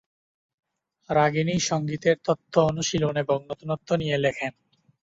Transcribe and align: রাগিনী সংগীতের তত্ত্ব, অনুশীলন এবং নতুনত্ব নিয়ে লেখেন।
রাগিনী 1.09 1.55
সংগীতের 1.61 2.17
তত্ত্ব, 2.25 2.55
অনুশীলন 2.69 3.15
এবং 3.17 3.37
নতুনত্ব 3.49 3.89
নিয়ে 3.95 4.17
লেখেন। 4.17 4.53